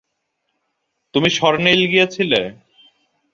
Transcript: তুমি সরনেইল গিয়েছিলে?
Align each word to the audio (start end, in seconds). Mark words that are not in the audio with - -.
তুমি 1.13 1.29
সরনেইল 1.37 1.81
গিয়েছিলে? 1.91 2.41